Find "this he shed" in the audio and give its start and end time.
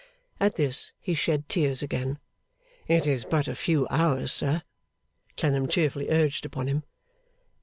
0.55-1.47